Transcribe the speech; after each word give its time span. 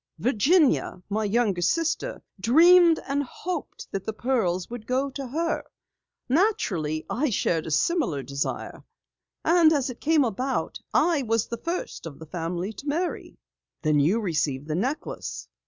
Virginia, 0.17 0.99
my 1.11 1.23
younger 1.23 1.61
sister, 1.61 2.23
dreamed 2.39 2.99
and 3.07 3.21
hoped 3.23 3.87
that 3.91 4.03
the 4.03 4.11
pearls 4.13 4.67
would 4.67 4.87
go 4.87 5.11
to 5.11 5.27
her. 5.27 5.63
Naturally, 6.27 7.05
I 7.07 7.29
shared 7.29 7.67
a 7.67 7.69
similar 7.69 8.23
desire. 8.23 8.83
As 9.45 9.91
it 9.91 10.01
came 10.01 10.23
about, 10.23 10.79
I 10.91 11.21
was 11.21 11.45
the 11.45 11.57
first 11.57 12.07
of 12.07 12.17
the 12.17 12.25
family 12.25 12.73
to 12.73 12.87
marry." 12.87 13.37
"Then 13.83 13.99
you 13.99 14.19
received 14.19 14.67
the 14.67 14.73
necklace?" 14.73 15.47